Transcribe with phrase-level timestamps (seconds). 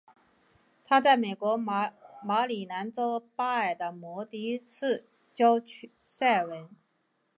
[0.83, 5.61] 她在美国马里兰州巴尔的摩的市郊
[6.03, 6.67] 塞文。